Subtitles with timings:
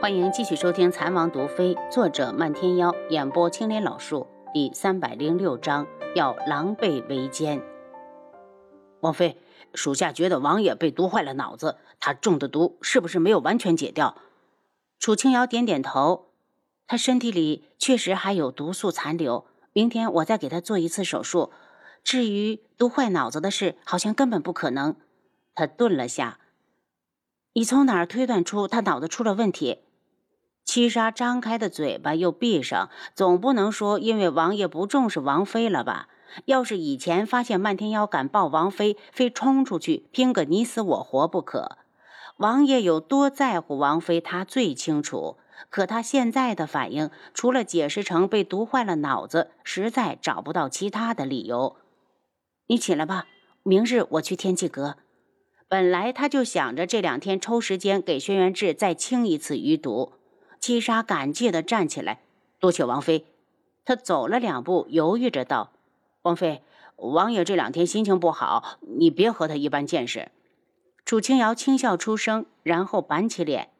[0.00, 7.60] 欢迎继续收听《残王毒妃》，作者漫天妖，演播青莲老树，第三百零六章，要狼狈为奸。
[9.00, 9.36] 王妃，
[9.74, 14.16] 属下觉得王爷被毒坏了脑子，他中的毒是不是没有完全解掉？
[14.98, 16.30] 楚清瑶点点头，
[16.86, 19.44] 他身体里确实还有毒素残留，
[19.74, 21.52] 明天我再给他做一次手术。
[22.02, 24.96] 至于毒坏脑子的事，好像根本不可能。
[25.54, 26.40] 他顿了下，
[27.52, 29.80] 你从哪儿推断出他脑子出了问题？
[30.70, 36.06] 七杀张开的嘴巴又闭上，总不能说因为王爷不重视王妃了吧？
[36.44, 41.78] 要是以前发现漫天妖敢抱王妃，非冲出去拼个你死我活不可。
[42.36, 45.38] 王爷有多在乎王妃，他最清楚。
[45.70, 51.78] 可他现在的反应，除了解释成被毒坏了脑子，实在找不到其他的理由。
[52.68, 53.26] 你起来吧，
[53.64, 54.98] 明日我去天气阁。
[55.68, 60.12] 本来他就想着这两天抽时间给轩辕志再清一次余毒。
[60.60, 62.20] 七杀感激地站起来，
[62.58, 63.24] 多谢王妃。
[63.86, 65.72] 他走了两步，犹豫着道
[66.22, 66.62] ：“王妃，
[66.96, 70.30] 王爷这两天心情不好，你别和他一般见识。”
[71.06, 73.70] 楚清瑶轻笑出声，然后板起脸：“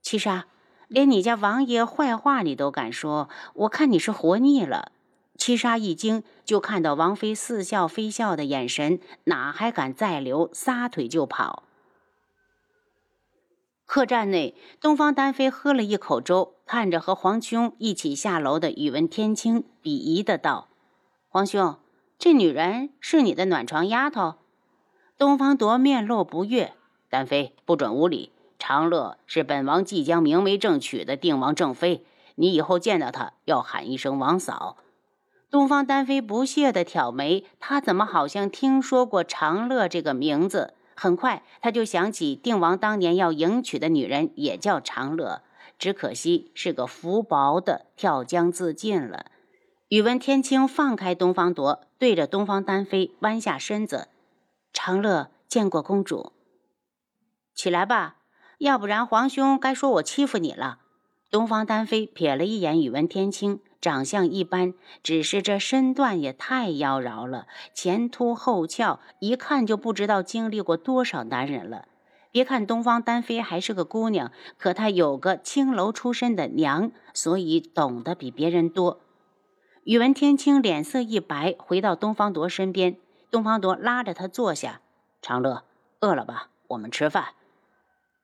[0.00, 0.46] 七杀，
[0.88, 4.92] 连你家王爷坏话你都敢说，我看你是活腻了。”
[5.36, 11.64] 七杀一惊，就看到王妃似笑非笑的眼神，哪还敢再留，撒腿就跑。
[13.92, 20.68] 客栈内，东方丹飞喝了一口粥，看着和皇兄一起下楼的宇文天青，鄙夷的道
[21.28, 21.74] ：“皇兄，
[22.16, 24.36] 这女人是你的暖床丫头？”
[25.18, 26.74] 东方铎面露不悦
[27.10, 28.30] ：“丹妃不准无礼！
[28.60, 34.76] 长乐是本王即将明媒正娶的定王正妃，你以后见到她要喊一声王嫂。”
[35.50, 40.74] 东方丹飞不屑的挑眉，他怎么好像听说过长乐这个名字？
[41.02, 45.40] 很快，他就想起定王当年要迎娶的女人也叫长乐，
[45.78, 49.30] 只可惜是个福薄的，跳江自尽了。
[49.88, 54.08] 宇文天青放开东方铎，对着东方丹飞弯下身子
[54.74, 56.34] ：“长乐见过公主，
[57.54, 58.16] 起来吧，
[58.58, 60.80] 要不然皇兄该说我欺负你了。”
[61.32, 63.60] 东方丹飞瞥了一眼宇文天青。
[63.80, 71.86] 长相一般，只是这身段也太妖娆了，前凸后翘，一看就不知道经历过多少男人了。
[72.30, 79.00] 别看东方丹飞还是个姑娘，可她有个青楼出身的娘，所以懂得比别人多。
[79.84, 82.96] 宇文天青脸色一白，回到东方铎身边。
[83.30, 84.82] 东方铎拉着他坐下
[85.22, 85.64] ：“长乐，
[86.00, 86.50] 饿了吧？
[86.68, 87.28] 我们吃饭。”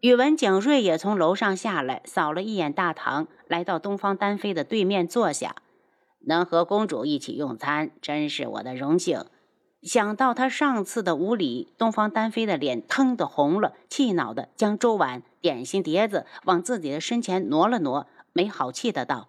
[0.00, 5.56] 宇文景睿也从楼上下来，扫了一眼大堂，来到东方丹飞的对面坐下。
[6.20, 9.26] 能和公主一起用餐，真是我的荣幸。
[9.82, 19.28] 想到他上次的无礼，东方丹飞的脸腾的红了，气恼的将粥碗、点心碟子往自己的身前挪了挪，没好气的道：“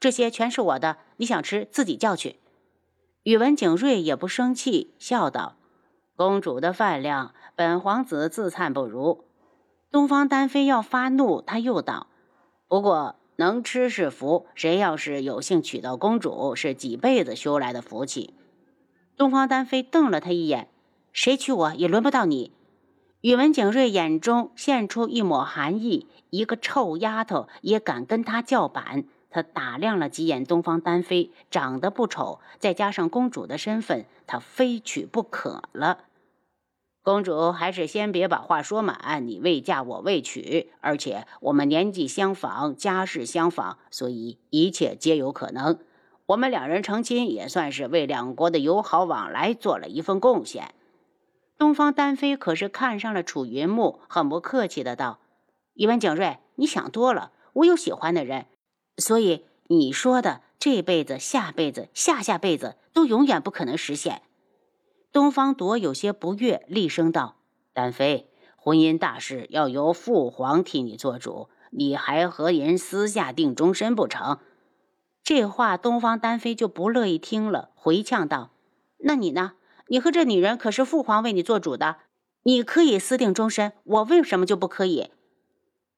[0.00, 2.40] 这些全是我的，你想吃自己叫去。”
[3.22, 5.54] 宇文景睿也不生气，笑道
[6.16, 9.24] ：“公主的饭量，本皇子自叹不如。”
[9.90, 12.08] 东方丹飞要发怒，他又道
[12.68, 18.34] ：“不过能吃是福，谁要是有幸娶到公主，是几辈子修来的福气。”
[19.16, 20.68] 东方丹飞瞪了他一眼
[21.12, 22.52] ：“谁娶我也轮不到你。”
[23.22, 36.04] 宇文景睿眼中现出一抹寒意：“一个臭丫头也敢跟他叫板？”他打量了几眼东方丹飞，长得不丑，再加上公主的身份，他非娶不可了。
[37.08, 45.78] 公主还是先别把话说满，你未嫁我未娶，而且我们年纪相仿，家世相仿，所以一切皆有可能。
[46.26, 50.74] 我们两人成亲，也算是为两国的友好往来做了一份贡献。
[51.56, 55.20] 东方丹飞可是看上了楚云木，很不客气的道
[55.72, 58.44] ：“宇文景睿，你想多了，我有喜欢的人，
[58.98, 64.20] 所以你说的这辈子、下辈子、下下辈子都永远不可能实现。”
[65.18, 67.38] 东方铎有些不悦，厉声道
[67.74, 74.38] ：“丹妃，婚姻大事要由父皇替你做主，你还和人私下定终身不成？”
[75.24, 78.52] 这话东方丹妃就不乐意听了，回呛道
[79.02, 79.54] ：“那你呢？
[79.88, 81.96] 你和这女人可是父皇为你做主的，
[82.44, 85.10] 你可以私定终身，我为什么就不可以？”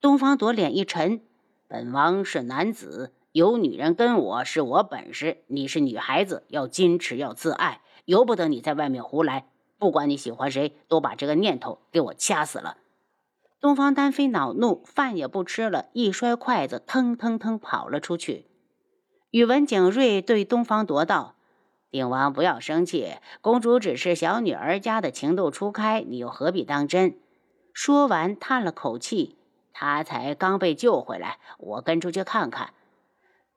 [0.01, 1.21] 东方铎脸一沉
[1.69, 9.47] ：“本王是男子，有女人跟我是我本事，你是女孩子，要矜持，要自爱。”由不得你在外面胡来，
[9.79, 12.77] 不管你喜欢谁，都把这个念头给我掐死了。
[13.61, 18.47] 东方丹飞恼怒，饭也不吃了，一摔筷子，腾腾腾跑了出去。
[19.31, 21.37] 宇文景睿对东方夺道
[21.91, 27.19] ：“定王不要生气，公主只是小女儿家的情窦初开，你又何必当真？”
[27.73, 29.37] 说完，叹了口气
[29.73, 32.73] ：“他才刚被救回来，我跟出去看看。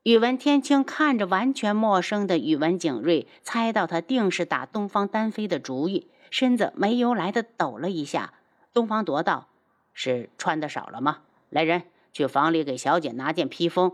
[0.04, 8.34] 宇文天青看着完全陌生的宇文景睿，猜到他定是打东方丹飞的主意，身子没由来的抖了一下。
[8.74, 9.48] 东方夺道
[9.94, 11.20] ：“是穿的少了吗？
[11.50, 13.94] 来人，去房里给小姐拿件披风。”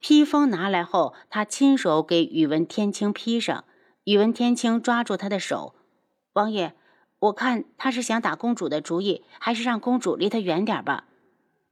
[0.00, 3.62] 披风拿来后，他亲手给宇文天青披上。
[4.02, 5.76] 宇文天青抓住他的手
[6.34, 6.74] ：“王爷，
[7.20, 11.04] 我看他是想打公主的主意，还是让公主离他远点吧。”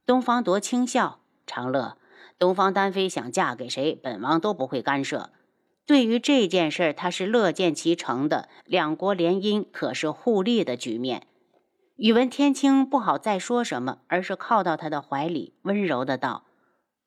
[0.07, 1.97] 东方夺轻笑：“长乐。”
[2.39, 5.31] 东方丹飞想嫁给谁，本王都不会干涉。
[5.85, 8.49] 对于这件事，他是乐见其成的。
[8.65, 11.25] 两国联姻可是互利的局面。
[11.95, 16.43] 宇文天青不好再说什么，而是靠到他的怀里，温柔的道：“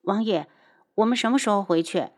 [0.02, 0.48] 王爷，
[0.94, 2.08] 我们什么时候回去？”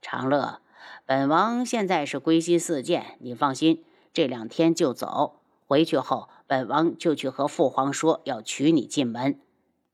[0.00, 0.60] 长乐，
[1.04, 5.40] 本王现在是归心似箭，你放心，这两天就走。
[5.66, 9.38] 回去后，本王就去和父皇说要娶你进门。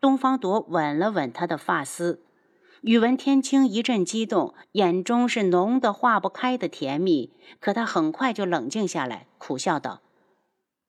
[0.01, 2.23] 东方朵吻了吻他的发丝。
[2.87, 7.33] 宇文天青一阵激动，眼中是浓得化不开的甜蜜。
[7.59, 10.03] 可他很快就冷静下来，苦笑道：“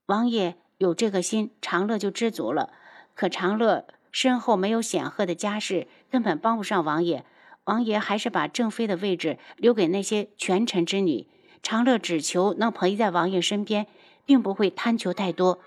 [0.06, 2.72] 王爷有这个心，长乐就知足了。
[3.16, 7.26] 可长乐身后没有显赫的家世，根本帮不上王爷。
[7.64, 11.26] 王爷还是把正妃的位置留给那些权臣之女。
[11.64, 13.88] 长乐只求能陪在王爷身边，
[14.24, 15.58] 并不会贪求太多。”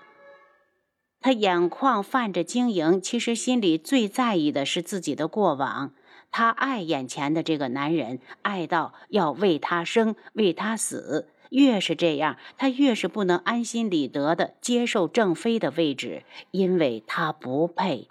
[1.19, 5.93] 他眼眶泛着晶莹，其实心里最在意的是自己的过往。
[6.31, 11.27] 她爱眼前的这个男人，爱到要为他生，为他死。
[11.49, 18.07] 越是这样，她越是不能安心理得的接受正妃的位置，因为他不配。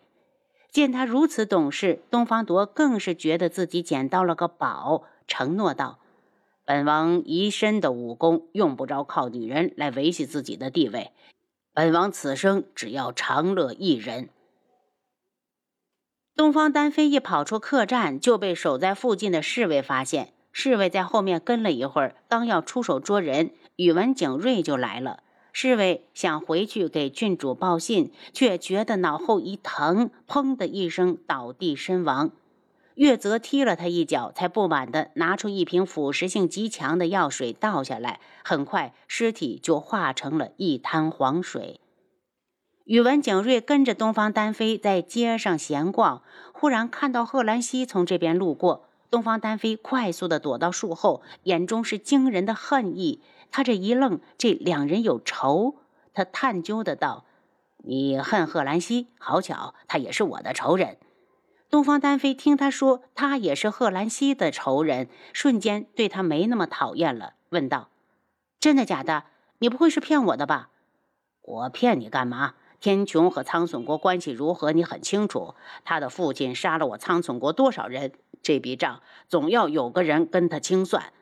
[0.70, 5.98] 见他如此懂事，东方铎更是觉得自己捡到了个宝，承诺道
[6.64, 11.10] ：“本王一身的武功，用不着靠女人来维系自己的地位。
[11.72, 14.28] 本王此生只要长乐一人。”
[16.40, 20.32] 东方丹飞一跑出客栈，就被守在附近的侍卫发现。
[20.52, 25.22] 侍卫在后面跟了一会儿，刚要出手捉人，宇文景睿就来了。
[25.52, 32.30] 侍卫想回去给郡主报信，却觉得脑后一疼，砰的一声倒地身亡。
[32.94, 41.80] 月泽踢了他一脚，才不满地拿出一瓶腐蚀性极强的药水倒下来，很快尸体就化成了一滩黄水。
[42.90, 48.88] 宇文景睿跟着东方丹飞在街上闲逛，忽然看到贺兰溪从这边路过。
[49.12, 53.22] 东方丹飞快速的躲到树后，眼中是惊人的恨意。
[53.52, 55.76] 他这一愣，这两人有仇。
[56.12, 57.26] 他探究的道
[57.78, 59.06] ：“你恨贺兰溪？
[59.20, 60.98] 好巧，他也是我的仇人。”
[61.70, 67.90] 东方丹飞听他说他也是贺兰溪的仇人，瞬间对他没那么讨厌了，问道
[68.58, 69.26] ：“真的假的？
[69.60, 70.70] 你不会是骗我的吧
[71.40, 74.72] ？”“我骗你干嘛？”天穹和苍隼国关系如何？
[74.72, 75.54] 你很清楚。
[75.84, 78.12] 他的父亲杀了我苍隼国多少人？
[78.42, 81.12] 这笔账总要有个人跟他清算。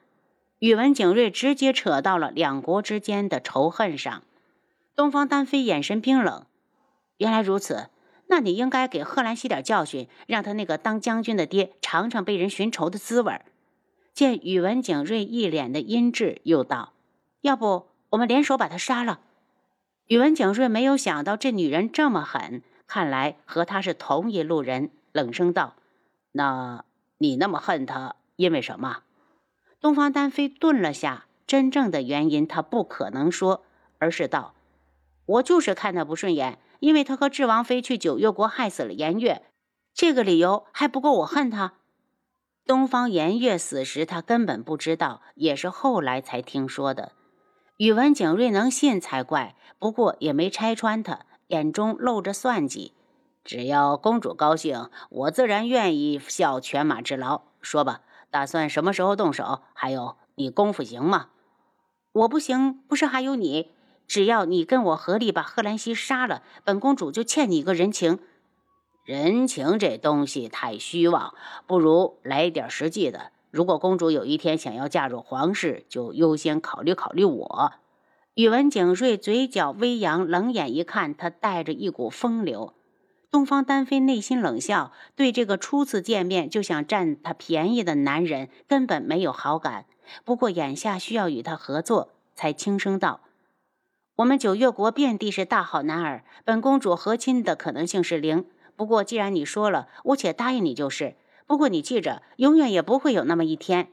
[0.60, 4.22] 宇文景睿直接扯到了两国之间的仇恨上。
[4.94, 6.46] 东方丹飞眼神冰冷。
[7.16, 7.90] 原来如此，
[8.28, 13.40] 那你应该给贺兰西点教训，让他那个当将军的爹尝尝被人寻仇的滋味。
[14.12, 16.92] 见宇文景睿一脸的阴鸷，又道
[17.42, 19.20] ：“要不我们联手把他杀了？”
[20.08, 25.74] 宇文景睿没有想到这女人这么狠，看来和他是同一路人，冷声道
[26.32, 26.86] ：“那
[27.18, 29.02] 你那么恨他，因为什么？”
[29.82, 33.64] 东方丹飞顿了下，真正的原因他不可能说，
[33.98, 34.54] 而是道
[35.26, 39.42] ：“我就是看他不顺眼，因为他和智王妃去九月国害死了颜月，
[39.92, 41.74] 这个理由还不够我恨他。”
[42.64, 47.12] 东方颜月死时，他根本不知道，也是后来才听说的。
[47.78, 52.92] 宇文景睿能信才怪，不过也没拆穿他，眼中露着算计。
[53.44, 57.42] 只要公主高兴，我自然愿意效犬马之劳。
[57.62, 58.00] 说吧，
[58.32, 59.62] 打算什么时候动手？
[59.74, 61.28] 还有，你功夫行吗？
[62.10, 63.70] 我不行，不是还有你？
[64.08, 68.18] 只要你跟我合力把贺兰溪杀了，本公主就欠你一个人情。
[69.04, 71.32] 人情这东西太虚妄，
[71.68, 73.30] 不如来一点实际的。
[73.50, 77.72] 如果公主有一天想要嫁入皇室，就优先考虑考虑我。
[78.34, 82.74] 宇文景睿嘴角微扬，冷眼一看，他带着一股风流。
[83.30, 89.86] 东方丹飞内心冷笑，对这个初次见面就想占他便宜的男人根本没有好感。
[90.24, 93.20] 不过眼下需要与他合作，才轻声道
[94.16, 98.46] ：“我们九月国遍地是大好男儿，本公主和亲的可能性是零。
[98.76, 101.16] 不过既然你说了，我且答应你就是。”
[101.48, 103.88] 不过你记着，永远也不会有那么一天。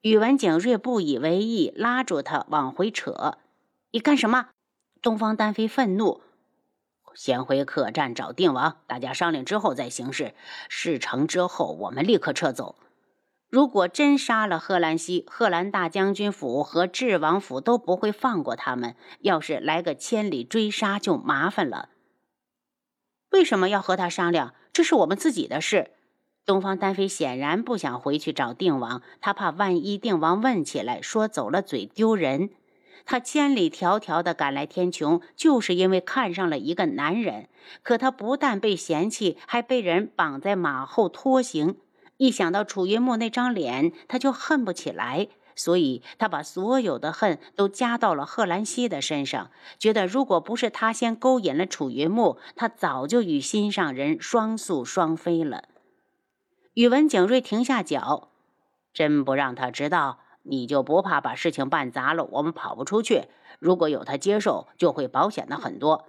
[0.00, 3.36] 宇文景睿不以为意，拉住他往回扯。
[3.90, 4.48] 你干什么？
[5.02, 6.22] 东方丹飞愤怒。
[7.14, 10.34] 先回客栈找定王，大家商量之后再行事。
[10.70, 12.76] 事成之后，我们立刻撤走。
[13.50, 18.96] 如果真杀了贺兰西，贺兰大将军府和智王府都不会放过他们。
[19.20, 21.90] 要是来个千里追杀，就麻烦了。
[23.28, 24.54] 为什么要和他商量？
[24.72, 25.90] 这是我们自己的事。
[26.44, 32.50] 东方丹飞显然不想回去找定王，他怕万一定王问起来，说走了嘴丢人。
[33.04, 37.48] 他千里迢迢的赶来天穹，就是因为看上了一个男人。
[37.82, 41.76] 可他不但被嫌弃，还被人绑在马后拖行。
[42.16, 55.64] 一想到楚云木那张脸，他就恨不起来，所以他把所有的恨都加到了贺兰溪的身上，觉得如果不是他先勾引了楚云木，他早就与心上人双宿双飞了。
[56.74, 58.28] 宇文景睿停下脚，
[58.94, 63.24] 真不让他知道，你就不怕把事情办砸了，我们跑不出去。
[63.58, 66.06] 如果有他接受，就会保险的很多。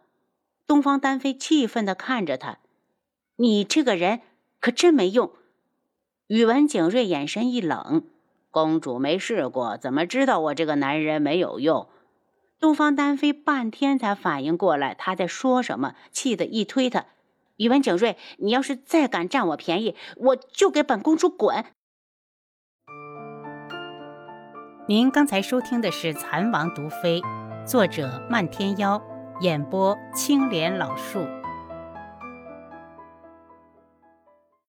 [0.65, 2.60] 东方丹飞气愤地看着他，
[3.36, 4.22] 你这个人
[4.62, 5.32] 可真没用。
[6.27, 8.05] 宇文景睿眼神一冷
[8.50, 11.89] ：“公主没试过，怎么知道我这个男人没有用？”
[12.58, 17.05] 东方丹飞半天才反应过来他在说什么，气得一推他
[17.58, 21.66] ：“宇文景瑞，你要是再敢占我便宜，我就给本公主滚！”
[24.90, 27.22] 您刚才收听的是《蚕王毒妃》，
[27.66, 29.02] 作者漫天妖，
[29.40, 31.26] 演播青莲老树。